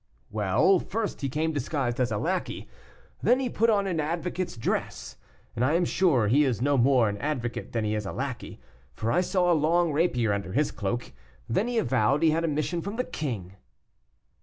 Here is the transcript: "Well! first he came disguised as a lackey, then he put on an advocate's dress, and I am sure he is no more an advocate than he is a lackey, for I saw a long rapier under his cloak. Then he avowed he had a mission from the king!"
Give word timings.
"Well! 0.31 0.79
first 0.79 1.21
he 1.21 1.29
came 1.29 1.53
disguised 1.53 1.99
as 1.99 2.11
a 2.11 2.17
lackey, 2.17 2.67
then 3.21 3.39
he 3.39 3.51
put 3.51 3.69
on 3.69 3.85
an 3.85 3.99
advocate's 3.99 4.57
dress, 4.57 5.15
and 5.55 5.63
I 5.63 5.73
am 5.75 5.85
sure 5.85 6.27
he 6.27 6.43
is 6.43 6.59
no 6.59 6.75
more 6.75 7.07
an 7.07 7.19
advocate 7.19 7.71
than 7.71 7.83
he 7.83 7.93
is 7.93 8.07
a 8.07 8.11
lackey, 8.11 8.59
for 8.95 9.11
I 9.11 9.21
saw 9.21 9.51
a 9.51 9.53
long 9.53 9.93
rapier 9.93 10.33
under 10.33 10.53
his 10.53 10.71
cloak. 10.71 11.11
Then 11.47 11.67
he 11.67 11.77
avowed 11.77 12.23
he 12.23 12.31
had 12.31 12.43
a 12.43 12.47
mission 12.47 12.81
from 12.81 12.95
the 12.95 13.03
king!" 13.03 13.57